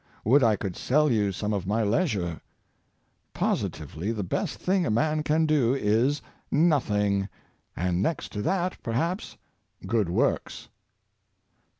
[0.01, 2.41] '^^'"^ Would I could sell you some of my leisure!
[3.35, 6.23] Positively the best thing a man can do is—
[6.71, 7.29] nothing;
[7.75, 9.37] and next to that, perhaps.
[9.85, 10.69] Good Works."